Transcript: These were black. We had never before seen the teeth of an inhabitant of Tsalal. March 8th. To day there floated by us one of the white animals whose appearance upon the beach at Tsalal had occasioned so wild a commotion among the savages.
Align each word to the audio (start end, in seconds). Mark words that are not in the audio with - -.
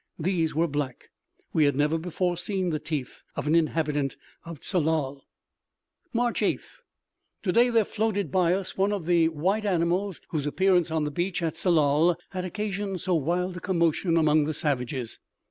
These 0.17 0.55
were 0.55 0.67
black. 0.67 1.11
We 1.53 1.65
had 1.65 1.75
never 1.75 1.99
before 1.99 2.35
seen 2.35 2.71
the 2.71 2.79
teeth 2.79 3.21
of 3.35 3.45
an 3.45 3.53
inhabitant 3.53 4.17
of 4.43 4.59
Tsalal. 4.63 5.21
March 6.11 6.41
8th. 6.41 6.79
To 7.43 7.51
day 7.51 7.69
there 7.69 7.83
floated 7.83 8.31
by 8.31 8.55
us 8.55 8.75
one 8.75 8.91
of 8.91 9.05
the 9.05 9.27
white 9.29 9.63
animals 9.63 10.19
whose 10.29 10.47
appearance 10.47 10.89
upon 10.89 11.03
the 11.03 11.11
beach 11.11 11.43
at 11.43 11.53
Tsalal 11.55 12.15
had 12.31 12.45
occasioned 12.45 12.99
so 12.99 13.13
wild 13.13 13.57
a 13.57 13.59
commotion 13.59 14.17
among 14.17 14.45
the 14.45 14.55
savages. 14.55 15.19